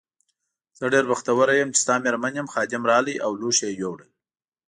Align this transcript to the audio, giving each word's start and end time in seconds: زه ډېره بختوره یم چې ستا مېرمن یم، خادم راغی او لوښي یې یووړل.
زه 0.77 0.85
ډېره 0.93 1.09
بختوره 1.11 1.53
یم 1.55 1.69
چې 1.73 1.79
ستا 1.83 1.95
مېرمن 2.05 2.33
یم، 2.37 2.47
خادم 2.53 2.83
راغی 2.91 3.15
او 3.25 3.31
لوښي 3.39 3.65
یې 3.69 3.77
یووړل. 3.81 4.09